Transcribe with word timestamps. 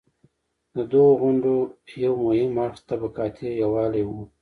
د 0.75 0.77
دغو 0.91 1.11
غونډو 1.21 1.55
یو 2.03 2.13
مهم 2.25 2.51
اړخ 2.65 2.79
طبقاتي 2.91 3.49
یووالی 3.61 4.03
و. 4.05 4.11